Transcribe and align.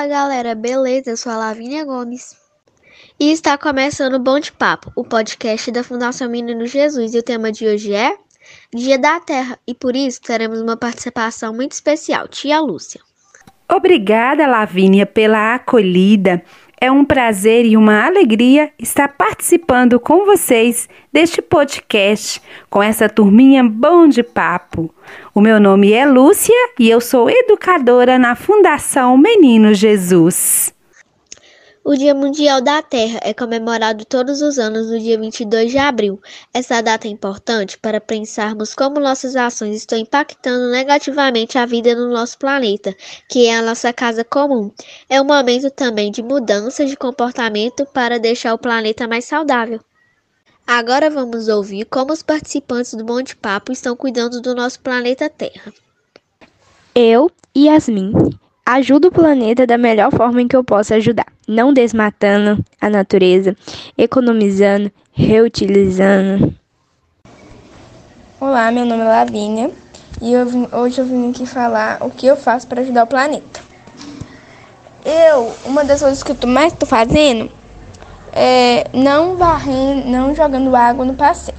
Fala 0.00 0.08
galera, 0.08 0.54
beleza? 0.54 1.10
Eu 1.10 1.16
sou 1.18 1.30
a 1.30 1.36
Lavínia 1.36 1.84
Gomes. 1.84 2.34
E 3.20 3.30
está 3.30 3.58
começando 3.58 4.14
o 4.14 4.18
Bom 4.18 4.40
de 4.40 4.50
Papo, 4.50 4.90
o 4.96 5.04
podcast 5.04 5.70
da 5.70 5.84
Fundação 5.84 6.26
Menino 6.30 6.64
Jesus. 6.64 7.12
E 7.12 7.18
o 7.18 7.22
tema 7.22 7.52
de 7.52 7.66
hoje 7.66 7.92
é 7.92 8.16
Dia 8.74 8.98
da 8.98 9.20
Terra. 9.20 9.58
E 9.66 9.74
por 9.74 9.94
isso 9.94 10.22
teremos 10.22 10.58
uma 10.58 10.74
participação 10.74 11.52
muito 11.52 11.72
especial, 11.72 12.26
tia 12.28 12.58
Lúcia. 12.60 12.98
Obrigada, 13.70 14.46
Lavínia, 14.46 15.04
pela 15.04 15.56
acolhida. 15.56 16.42
É 16.82 16.90
um 16.90 17.04
prazer 17.04 17.66
e 17.66 17.76
uma 17.76 18.06
alegria 18.06 18.72
estar 18.78 19.06
participando 19.08 20.00
com 20.00 20.24
vocês 20.24 20.88
deste 21.12 21.42
podcast 21.42 22.40
com 22.70 22.82
essa 22.82 23.06
turminha 23.06 23.62
bom 23.62 24.08
de 24.08 24.22
papo. 24.22 24.88
O 25.34 25.42
meu 25.42 25.60
nome 25.60 25.92
é 25.92 26.06
Lúcia 26.06 26.56
e 26.78 26.88
eu 26.88 26.98
sou 26.98 27.28
educadora 27.28 28.18
na 28.18 28.34
Fundação 28.34 29.18
Menino 29.18 29.74
Jesus. 29.74 30.72
O 31.82 31.96
Dia 31.96 32.14
Mundial 32.14 32.60
da 32.60 32.82
Terra 32.82 33.20
é 33.22 33.32
comemorado 33.32 34.04
todos 34.04 34.42
os 34.42 34.58
anos 34.58 34.90
no 34.90 34.98
dia 34.98 35.18
22 35.18 35.70
de 35.70 35.78
abril. 35.78 36.20
Essa 36.52 36.82
data 36.82 37.08
é 37.08 37.10
importante 37.10 37.78
para 37.78 37.98
pensarmos 37.98 38.74
como 38.74 39.00
nossas 39.00 39.34
ações 39.34 39.76
estão 39.76 39.98
impactando 39.98 40.70
negativamente 40.70 41.56
a 41.56 41.64
vida 41.64 41.94
no 41.94 42.10
nosso 42.10 42.38
planeta, 42.38 42.94
que 43.26 43.46
é 43.46 43.56
a 43.56 43.62
nossa 43.62 43.94
casa 43.94 44.22
comum. 44.22 44.70
É 45.08 45.20
um 45.22 45.24
momento 45.24 45.70
também 45.70 46.10
de 46.10 46.22
mudança 46.22 46.84
de 46.84 46.96
comportamento 46.96 47.86
para 47.86 48.18
deixar 48.18 48.52
o 48.52 48.58
planeta 48.58 49.08
mais 49.08 49.24
saudável. 49.24 49.80
Agora 50.66 51.08
vamos 51.08 51.48
ouvir 51.48 51.86
como 51.86 52.12
os 52.12 52.22
participantes 52.22 52.92
do 52.92 53.06
Monte 53.06 53.34
Papo 53.34 53.72
estão 53.72 53.96
cuidando 53.96 54.42
do 54.42 54.54
nosso 54.54 54.78
planeta 54.80 55.30
Terra. 55.30 55.72
Eu, 56.94 57.30
Yasmin, 57.56 58.12
ajudo 58.66 59.08
o 59.08 59.12
planeta 59.12 59.66
da 59.66 59.76
melhor 59.76 60.12
forma 60.12 60.40
em 60.40 60.46
que 60.46 60.54
eu 60.54 60.62
posso 60.62 60.94
ajudar, 60.94 61.26
não 61.50 61.72
desmatando 61.72 62.64
a 62.80 62.88
natureza, 62.88 63.56
economizando, 63.98 64.90
reutilizando. 65.12 66.54
Olá, 68.40 68.70
meu 68.70 68.86
nome 68.86 69.02
é 69.02 69.04
Lavínia 69.04 69.70
e 70.22 70.32
eu 70.32 70.46
vim, 70.46 70.68
hoje 70.72 71.00
eu 71.00 71.04
vim 71.04 71.30
aqui 71.30 71.44
falar 71.44 71.98
o 72.00 72.08
que 72.08 72.24
eu 72.24 72.36
faço 72.36 72.68
para 72.68 72.82
ajudar 72.82 73.02
o 73.02 73.06
planeta. 73.08 73.60
Eu, 75.04 75.52
uma 75.64 75.84
das 75.84 76.00
coisas 76.00 76.22
que 76.22 76.30
eu 76.30 76.48
mais 76.48 76.72
estou 76.72 76.88
fazendo 76.88 77.50
é 78.32 78.86
não 78.94 79.36
varrendo, 79.36 80.08
não 80.08 80.32
jogando 80.32 80.74
água 80.76 81.04
no 81.04 81.14
passeio. 81.14 81.58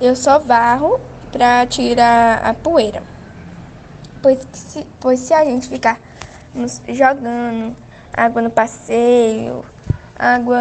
Eu 0.00 0.14
só 0.14 0.38
varro 0.38 1.00
para 1.32 1.66
tirar 1.66 2.38
a 2.44 2.54
poeira. 2.54 3.02
Pois 4.22 4.46
se, 4.52 4.86
pois 5.00 5.18
se 5.18 5.34
a 5.34 5.44
gente 5.44 5.68
ficar 5.68 5.98
jogando 6.88 7.74
água 8.18 8.42
no 8.42 8.50
passeio, 8.50 9.64
água, 10.18 10.58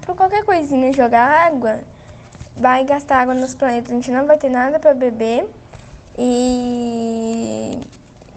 por 0.00 0.14
qualquer 0.14 0.44
coisinha 0.44 0.92
jogar 0.92 1.48
água, 1.48 1.80
vai 2.56 2.84
gastar 2.84 3.22
água 3.22 3.34
nos 3.34 3.54
planetas, 3.54 3.90
a 3.90 3.94
gente 3.94 4.10
não 4.10 4.26
vai 4.26 4.38
ter 4.38 4.48
nada 4.48 4.78
para 4.78 4.94
beber 4.94 5.48
e 6.16 7.80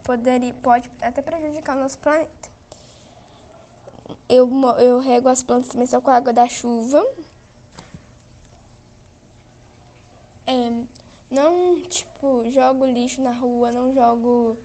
poderia, 0.02 0.52
pode 0.54 0.90
até 1.00 1.22
prejudicar 1.22 1.76
o 1.76 1.80
nosso 1.80 1.98
planeta. 1.98 2.50
Eu, 4.28 4.50
eu 4.78 4.98
rego 4.98 5.28
as 5.28 5.42
plantas 5.42 5.68
também 5.68 5.86
só 5.86 6.00
com 6.00 6.10
a 6.10 6.16
água 6.16 6.32
da 6.32 6.48
chuva. 6.48 7.04
É, 10.46 10.84
não, 11.30 11.82
tipo, 11.82 12.48
jogo 12.48 12.86
lixo 12.86 13.20
na 13.20 13.32
rua, 13.32 13.72
não 13.72 13.92
jogo 13.92 14.56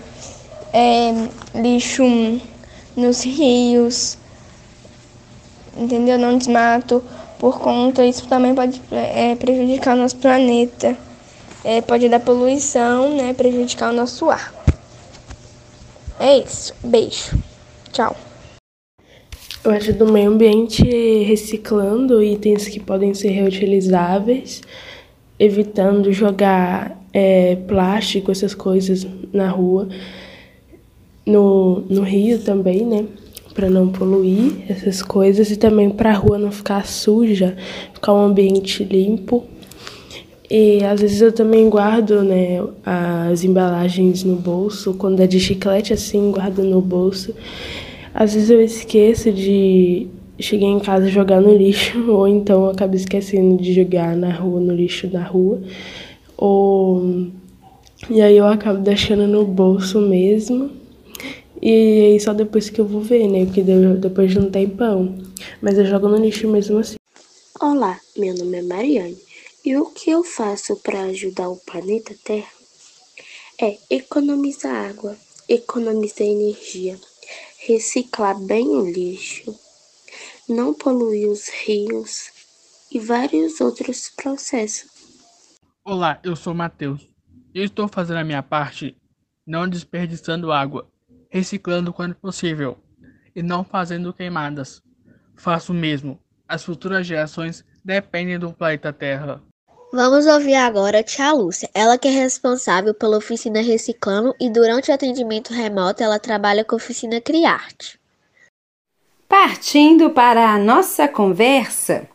é, 0.71 1.11
lixo 1.55 2.03
nos 2.95 3.23
rios, 3.23 4.17
entendeu? 5.77 6.17
Não 6.17 6.37
desmato 6.37 7.03
por 7.39 7.59
conta, 7.59 8.05
isso 8.05 8.27
também 8.27 8.53
pode 8.53 8.81
é, 8.91 9.35
prejudicar 9.35 9.95
o 9.95 9.99
nosso 9.99 10.17
planeta, 10.17 10.95
é, 11.63 11.81
pode 11.81 12.07
dar 12.07 12.19
poluição, 12.19 13.15
né? 13.15 13.33
Prejudicar 13.33 13.91
o 13.91 13.95
nosso 13.95 14.29
ar. 14.29 14.53
É 16.19 16.37
isso. 16.37 16.73
Beijo. 16.83 17.35
Tchau. 17.91 18.15
Eu 19.63 19.71
ajudo 19.71 20.05
o 20.05 20.11
meio 20.11 20.29
ambiente 20.29 20.83
reciclando 21.23 22.21
itens 22.21 22.67
que 22.67 22.79
podem 22.79 23.13
ser 23.13 23.29
reutilizáveis, 23.29 24.61
evitando 25.39 26.11
jogar 26.11 26.99
é, 27.13 27.55
plástico, 27.67 28.31
essas 28.31 28.55
coisas 28.55 29.05
na 29.33 29.49
rua 29.49 29.87
no, 31.25 31.81
no 31.89 32.01
rio 32.01 32.39
também, 32.39 32.85
né? 32.85 33.05
Para 33.53 33.69
não 33.69 33.89
poluir 33.89 34.63
essas 34.69 35.01
coisas 35.01 35.51
e 35.51 35.57
também 35.57 35.89
para 35.89 36.11
a 36.11 36.15
rua 36.15 36.37
não 36.37 36.51
ficar 36.51 36.85
suja, 36.85 37.55
ficar 37.93 38.13
um 38.13 38.25
ambiente 38.25 38.83
limpo. 38.83 39.45
E 40.49 40.83
às 40.83 40.99
vezes 40.99 41.21
eu 41.21 41.31
também 41.31 41.69
guardo, 41.69 42.23
né, 42.23 42.61
as 42.85 43.43
embalagens 43.43 44.23
no 44.25 44.35
bolso, 44.35 44.93
quando 44.95 45.21
é 45.21 45.27
de 45.27 45.39
chiclete 45.39 45.93
assim, 45.93 46.29
guardo 46.31 46.63
no 46.63 46.81
bolso. 46.81 47.33
Às 48.13 48.33
vezes 48.33 48.49
eu 48.49 48.61
esqueço 48.61 49.31
de 49.31 50.07
chegar 50.37 50.67
em 50.67 50.79
casa 50.79 51.07
jogar 51.07 51.39
no 51.39 51.55
lixo, 51.55 52.03
ou 52.11 52.27
então 52.27 52.65
eu 52.65 52.71
acabo 52.71 52.95
esquecendo 52.95 53.61
de 53.61 53.73
jogar 53.73 54.15
na 54.15 54.33
rua, 54.33 54.59
no 54.59 54.73
lixo 54.73 55.07
da 55.07 55.23
rua. 55.23 55.61
Ou 56.37 57.29
e 58.09 58.21
aí 58.21 58.35
eu 58.35 58.47
acabo 58.47 58.79
deixando 58.79 59.27
no 59.27 59.45
bolso 59.45 60.01
mesmo. 60.01 60.80
E 61.61 62.13
aí 62.13 62.19
só 62.19 62.33
depois 62.33 62.71
que 62.71 62.81
eu 62.81 62.87
vou 62.87 63.01
ver, 63.01 63.27
né? 63.27 63.45
Porque 63.45 63.61
depois 63.61 64.31
de 64.31 64.39
um 64.39 64.49
tempão. 64.49 65.15
Mas 65.61 65.77
eu 65.77 65.85
jogo 65.85 66.07
no 66.07 66.17
lixo 66.17 66.47
mesmo 66.47 66.79
assim. 66.79 66.95
Olá, 67.59 67.99
meu 68.17 68.33
nome 68.33 68.57
é 68.57 68.61
Mariane. 68.63 69.17
E 69.63 69.77
o 69.77 69.85
que 69.85 70.09
eu 70.09 70.23
faço 70.23 70.75
para 70.77 71.03
ajudar 71.03 71.49
o 71.49 71.57
planeta 71.57 72.15
Terra 72.23 72.49
é 73.61 73.77
economizar 73.91 74.89
água, 74.89 75.15
economizar 75.47 76.25
energia, 76.25 76.99
reciclar 77.59 78.39
bem 78.39 78.67
o 78.67 78.89
lixo, 78.89 79.55
não 80.49 80.73
poluir 80.73 81.29
os 81.29 81.47
rios 81.47 82.31
e 82.91 82.97
vários 82.97 83.61
outros 83.61 84.09
processos. 84.09 84.89
Olá, 85.85 86.19
eu 86.23 86.35
sou 86.35 86.55
Matheus. 86.55 87.07
Eu 87.53 87.63
estou 87.65 87.87
fazendo 87.87 88.17
a 88.17 88.23
minha 88.23 88.41
parte, 88.41 88.97
não 89.45 89.69
desperdiçando 89.69 90.51
água 90.51 90.89
reciclando 91.31 91.93
quando 91.93 92.13
possível 92.13 92.77
e 93.33 93.41
não 93.41 93.63
fazendo 93.63 94.13
queimadas. 94.13 94.83
Faço 95.35 95.71
o 95.71 95.75
mesmo. 95.75 96.19
As 96.47 96.63
futuras 96.63 97.07
gerações 97.07 97.65
dependem 97.83 98.37
do 98.37 98.53
planeta 98.53 98.91
Terra. 98.91 99.41
Vamos 99.93 100.25
ouvir 100.25 100.55
agora 100.55 100.99
a 100.99 101.03
tia 101.03 101.33
Lúcia, 101.33 101.69
ela 101.73 101.97
que 101.97 102.07
é 102.07 102.11
responsável 102.11 102.93
pela 102.93 103.17
oficina 103.17 103.61
Reciclando 103.61 104.35
e 104.39 104.49
durante 104.49 104.91
o 104.91 104.93
atendimento 104.93 105.53
remoto 105.53 106.03
ela 106.03 106.19
trabalha 106.19 106.63
com 106.63 106.75
a 106.75 106.77
oficina 106.77 107.19
Criarte. 107.19 107.99
Partindo 109.27 110.09
para 110.11 110.53
a 110.53 110.57
nossa 110.57 111.07
conversa, 111.07 112.07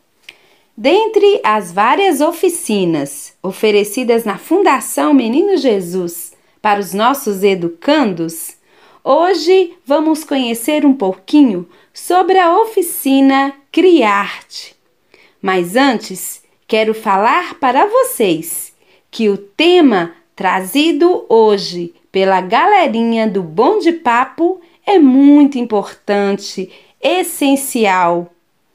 dentre 0.77 1.41
as 1.43 1.73
várias 1.73 2.21
oficinas 2.21 3.35
oferecidas 3.43 4.25
na 4.25 4.39
Fundação 4.39 5.13
Menino 5.15 5.57
Jesus 5.57 6.33
para 6.63 6.81
os 6.81 6.93
nossos 6.93 7.43
educandos, 7.43 8.56
Hoje 9.09 9.79
vamos 9.87 10.25
conhecer 10.25 10.85
um 10.85 10.93
pouquinho 10.93 11.69
sobre 11.95 12.41
a 12.41 12.59
oficina 12.61 13.55
Criarte. 13.71 14.75
Mas 15.41 15.77
antes, 15.77 16.43
quero 16.67 16.93
falar 16.93 17.55
para 17.61 17.87
vocês 17.87 18.75
que 19.09 19.29
o 19.29 19.39
tema 19.39 20.13
trazido 20.35 21.25
hoje 21.29 21.95
pela 22.11 22.41
galerinha 22.41 23.29
do 23.29 23.45
Bom 23.45 23.79
de 23.79 23.93
Papo 23.93 24.61
é 24.85 24.99
muito 24.99 25.57
importante, 25.57 26.69
essencial. 27.01 28.33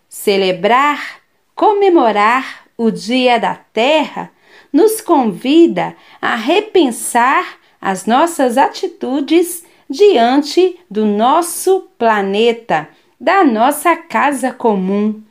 Celebrar, 0.07 1.19
comemorar 1.53 2.67
o 2.77 2.89
Dia 2.89 3.37
da 3.37 3.55
Terra 3.55 4.31
nos 4.71 5.01
convida 5.01 5.93
a 6.21 6.37
repensar 6.37 7.59
as 7.81 8.05
nossas 8.05 8.57
atitudes 8.57 9.69
diante 9.91 10.79
do 10.89 11.05
nosso 11.05 11.89
planeta, 11.97 12.87
da 13.19 13.43
nossa 13.43 13.95
casa 13.97 14.53
comum. 14.53 15.21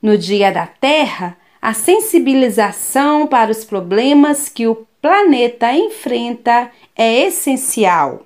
No 0.00 0.16
Dia 0.16 0.52
da 0.52 0.68
Terra, 0.68 1.36
a 1.60 1.74
sensibilização 1.74 3.26
para 3.26 3.50
os 3.50 3.64
problemas 3.64 4.48
que 4.48 4.68
o 4.68 4.86
planeta 5.02 5.72
enfrenta 5.72 6.70
é 6.96 7.26
essencial. 7.26 8.24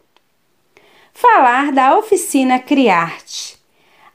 Falar 1.14 1.72
da 1.72 1.96
oficina 1.98 2.58
Criarte. 2.58 3.58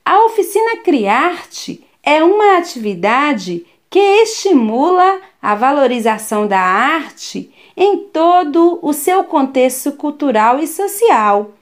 A 0.05 0.25
oficina 0.25 0.77
Criarte 0.77 1.83
é 2.03 2.23
uma 2.23 2.59
atividade 2.59 3.65
que 3.89 3.99
estimula 3.99 5.21
a 5.41 5.55
valorização 5.55 6.47
da 6.47 6.59
arte 6.59 7.53
em 7.75 7.97
todo 7.97 8.79
o 8.81 8.91
seu 8.91 9.23
contexto 9.23 9.91
cultural 9.91 10.59
e 10.59 10.67
social, 10.67 11.53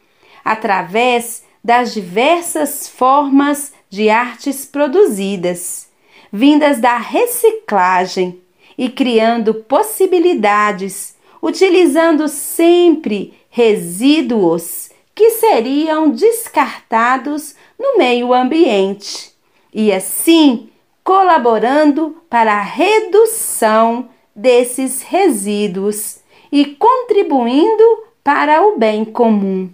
através 0.44 1.44
das 1.64 1.94
diversas 1.94 2.88
formas 2.88 3.74
de 3.90 4.10
artes 4.10 4.66
produzidas, 4.66 5.90
vindas 6.32 6.80
da 6.80 6.98
reciclagem 6.98 8.42
e 8.78 8.90
criando 8.90 9.54
possibilidades, 9.54 11.16
utilizando 11.42 12.28
sempre 12.28 13.34
resíduos 13.50 14.90
que 15.14 15.32
seriam 15.32 16.10
descartados 16.10 17.56
no 17.80 17.98
meio 17.98 18.34
ambiente. 18.34 19.32
E 19.74 19.92
assim 19.92 20.70
colaborando 21.06 22.18
para 22.28 22.56
a 22.56 22.62
redução 22.64 24.10
desses 24.36 25.04
resíduos 25.04 26.18
e 26.52 26.66
contribuindo 26.66 27.84
para 28.24 28.64
o 28.64 28.80
bem 28.80 29.06
comum. 29.06 29.70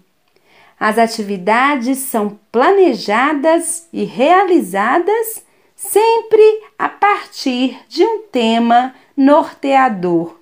As 0.77 0.97
atividades 0.97 1.99
são 1.99 2.37
planejadas 2.51 3.87
e 3.93 4.03
realizadas 4.03 5.45
sempre 5.73 6.63
a 6.77 6.89
partir 6.89 7.79
de 7.87 8.03
um 8.03 8.23
tema 8.23 8.93
norteador 9.15 10.35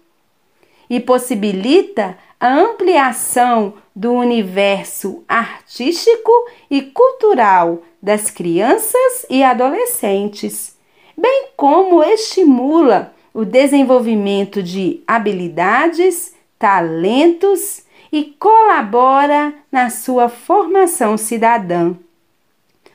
e 0.89 0.99
possibilita 0.99 2.17
a 2.39 2.51
ampliação 2.51 3.75
do 3.95 4.11
universo 4.13 5.23
artístico 5.27 6.31
e 6.71 6.81
cultural 6.81 7.83
das 8.01 8.31
crianças 8.31 9.25
e 9.29 9.43
adolescentes, 9.43 10.78
bem 11.19 11.49
como 11.55 12.01
estimula 12.01 13.13
o 13.33 13.43
desenvolvimento 13.43 14.63
de 14.63 15.03
habilidades, 15.05 16.33
talentos 16.57 17.83
e 18.11 18.23
colabora 18.39 19.53
na 19.71 19.89
sua 19.89 20.29
formação 20.29 21.17
cidadã. 21.17 21.95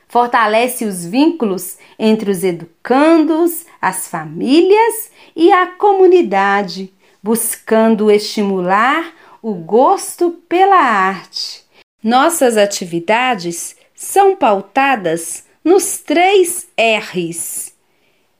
Fortalece 0.07 0.85
os 0.85 1.05
vínculos 1.05 1.77
entre 1.99 2.31
os 2.31 2.43
educandos, 2.43 3.65
as 3.81 4.07
famílias 4.07 5.11
e 5.35 5.51
a 5.51 5.67
comunidade, 5.67 6.91
buscando 7.21 8.09
estimular 8.09 9.13
o 9.41 9.53
gosto 9.53 10.31
pela 10.47 10.77
arte. 10.77 11.63
Nossas 12.03 12.55
atividades 12.57 13.75
são 13.93 14.35
pautadas 14.35 15.43
nos 15.63 15.97
três 15.97 16.67
R's: 16.77 17.74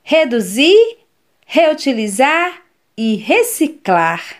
reduzir, 0.08 0.98
reutilizar 1.44 2.62
e 2.96 3.16
reciclar. 3.16 4.36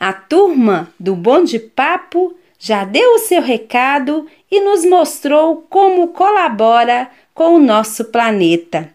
A 0.00 0.12
turma 0.12 0.92
do 0.98 1.14
Bom 1.14 1.44
de 1.44 1.60
Papo 1.60 2.36
já 2.58 2.82
deu 2.82 3.14
o 3.14 3.18
seu 3.18 3.40
recado 3.40 4.26
e 4.50 4.60
nos 4.60 4.84
mostrou 4.84 5.64
como 5.70 6.08
colabora 6.08 7.08
com 7.32 7.54
o 7.54 7.60
nosso 7.60 8.06
planeta. 8.06 8.92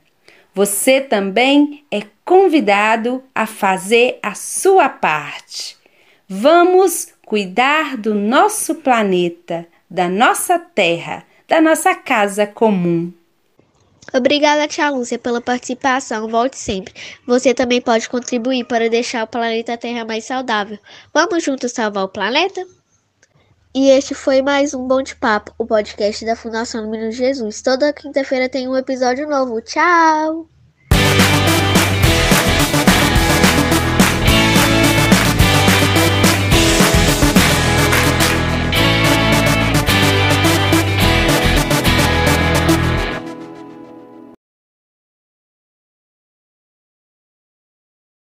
Você 0.54 1.00
também 1.00 1.86
é 1.90 2.02
convidado 2.26 3.24
a 3.34 3.46
fazer 3.46 4.20
a 4.22 4.36
sua 4.36 4.90
parte. 4.90 5.78
Vamos 6.28 7.14
cuidar 7.26 7.96
do 7.96 8.14
nosso 8.14 8.76
planeta, 8.76 9.66
da 9.90 10.10
nossa 10.10 10.60
terra, 10.60 11.24
da 11.48 11.62
nossa 11.62 11.96
casa 11.96 12.46
comum. 12.46 13.14
Obrigada, 14.14 14.68
Tia 14.68 14.90
Lúcia, 14.90 15.20
pela 15.20 15.42
participação. 15.42 16.28
Volte 16.30 16.58
sempre. 16.58 16.94
Você 17.26 17.54
também 17.54 17.82
pode 17.82 18.08
contribuir 18.08 18.64
para 18.66 18.90
deixar 18.90 19.24
o 19.24 19.28
planeta 19.28 19.78
Terra 19.78 20.06
mais 20.06 20.26
saudável. 20.26 20.80
Vamos 21.14 21.44
juntos 21.44 21.72
salvar 21.72 22.04
o 22.04 22.10
planeta? 22.10 22.66
E 23.74 23.90
este 23.90 24.14
foi 24.14 24.42
mais 24.42 24.74
um 24.74 24.88
Bom 24.88 25.02
de 25.02 25.16
Papo, 25.16 25.54
o 25.58 25.66
podcast 25.66 26.26
da 26.26 26.36
Fundação 26.36 26.84
do 26.84 26.90
Menino 26.90 27.12
Jesus. 27.12 27.62
Toda 27.62 27.92
quinta-feira 27.92 28.48
tem 28.48 28.70
um 28.70 28.78
episódio 28.78 29.28
novo. 29.28 29.60
Tchau! 29.62 30.48